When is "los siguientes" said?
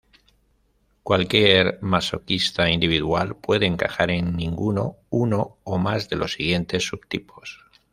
6.15-6.87